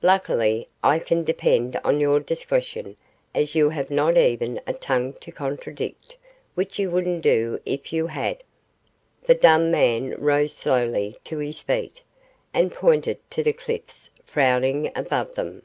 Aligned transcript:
Luckily, 0.00 0.68
I 0.84 1.00
can 1.00 1.24
depend 1.24 1.74
on 1.82 1.98
your 1.98 2.20
discretion, 2.20 2.96
as 3.34 3.56
you 3.56 3.70
have 3.70 3.90
not 3.90 4.16
even 4.16 4.60
a 4.64 4.72
tongue 4.72 5.14
to 5.14 5.32
contradict, 5.32 6.16
which 6.54 6.78
you 6.78 6.88
wouldn't 6.88 7.22
do 7.22 7.58
if 7.66 7.92
you 7.92 8.06
had.' 8.06 8.44
The 9.24 9.34
dumb 9.34 9.72
man 9.72 10.14
rose 10.18 10.52
slowly 10.54 11.18
to 11.24 11.38
his 11.38 11.58
feet, 11.58 12.02
and 12.54 12.72
pointed 12.72 13.18
to 13.32 13.42
the 13.42 13.52
cliffs 13.52 14.12
frowning 14.24 14.92
above 14.94 15.34
them. 15.34 15.62